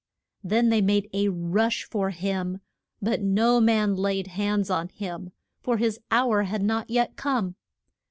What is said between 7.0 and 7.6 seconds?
come.